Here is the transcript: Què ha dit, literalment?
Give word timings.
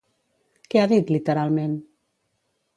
Què 0.71 0.81
ha 0.83 0.87
dit, 0.95 1.13
literalment? 1.17 1.79